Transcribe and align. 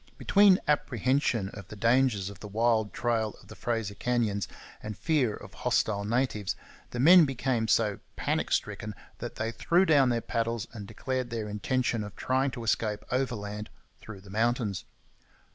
Between 0.17 0.59
apprehension 0.67 1.49
of 1.49 1.67
the 1.67 1.75
dangers 1.75 2.31
of 2.31 2.39
the 2.39 2.47
wild 2.47 2.91
trail 2.91 3.35
of 3.39 3.49
the 3.49 3.55
Fraser 3.55 3.93
canyons 3.93 4.47
and 4.81 4.97
fear 4.97 5.35
of 5.35 5.53
hostile 5.53 6.05
natives, 6.05 6.55
the 6.89 6.99
men 6.99 7.23
became 7.23 7.67
so 7.67 7.99
panic 8.15 8.51
stricken 8.51 8.95
that 9.19 9.35
they 9.35 9.51
threw 9.51 9.85
down 9.85 10.09
their 10.09 10.19
paddles 10.21 10.65
and 10.73 10.87
declared 10.87 11.29
their 11.29 11.47
intention 11.47 12.03
of 12.03 12.15
trying 12.15 12.49
to 12.49 12.63
escape 12.63 13.03
overland 13.11 13.69
through 14.01 14.21
the 14.21 14.31
mountains. 14.31 14.85